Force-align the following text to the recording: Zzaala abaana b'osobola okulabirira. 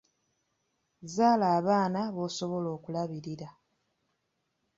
Zzaala 1.07 1.45
abaana 1.57 2.01
b'osobola 2.15 2.67
okulabirira. 2.77 3.49